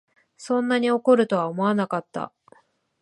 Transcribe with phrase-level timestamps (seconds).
[0.35, 2.33] そんなに怒るとは思わなかった